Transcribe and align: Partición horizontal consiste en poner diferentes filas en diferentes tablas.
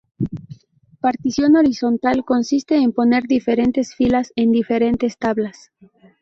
Partición 0.99 1.55
horizontal 1.57 2.25
consiste 2.25 2.75
en 2.77 2.91
poner 2.91 3.25
diferentes 3.27 3.93
filas 3.93 4.33
en 4.35 4.51
diferentes 4.51 5.15
tablas. 5.19 5.69